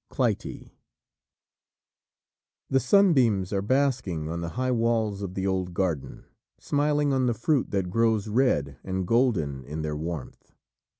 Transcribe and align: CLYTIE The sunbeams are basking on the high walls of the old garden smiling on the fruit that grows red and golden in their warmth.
CLYTIE 0.09 0.73
The 2.71 2.79
sunbeams 2.79 3.53
are 3.53 3.61
basking 3.61 4.29
on 4.29 4.41
the 4.41 4.49
high 4.57 4.71
walls 4.71 5.21
of 5.21 5.35
the 5.35 5.45
old 5.45 5.75
garden 5.75 6.25
smiling 6.57 7.13
on 7.13 7.27
the 7.27 7.35
fruit 7.35 7.69
that 7.69 7.91
grows 7.91 8.27
red 8.27 8.77
and 8.83 9.05
golden 9.05 9.63
in 9.63 9.83
their 9.83 9.95
warmth. 9.95 10.53